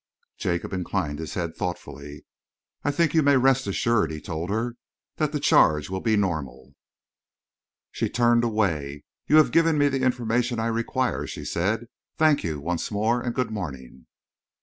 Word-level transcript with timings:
Jacob 0.35 0.73
inclined 0.73 1.19
his 1.19 1.35
head 1.35 1.55
thoughtfully. 1.55 2.25
"I 2.83 2.89
think 2.89 3.13
you 3.13 3.21
may 3.21 3.37
rest 3.37 3.67
assured," 3.67 4.09
he 4.09 4.19
told 4.19 4.49
her, 4.49 4.75
"that 5.17 5.31
the 5.31 5.39
charge 5.39 5.91
will 5.91 6.01
be 6.01 6.17
normal." 6.17 6.73
She 7.91 8.09
turned 8.09 8.43
away. 8.43 9.03
"You 9.27 9.35
have 9.35 9.51
given 9.51 9.77
me 9.77 9.89
the 9.89 10.01
information 10.01 10.57
I 10.59 10.69
require," 10.73 11.27
she 11.27 11.45
said. 11.45 11.85
"Thank 12.17 12.43
you 12.43 12.59
once 12.59 12.89
more, 12.89 13.21
and 13.21 13.35
good 13.35 13.51
morning." 13.51 14.07